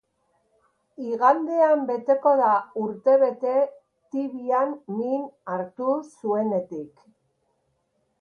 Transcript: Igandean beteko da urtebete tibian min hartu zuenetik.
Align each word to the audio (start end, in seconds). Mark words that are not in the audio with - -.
Igandean 1.07 1.83
beteko 1.89 2.31
da 2.39 2.53
urtebete 2.83 3.53
tibian 4.15 4.73
min 4.95 5.29
hartu 5.57 5.93
zuenetik. 6.09 7.05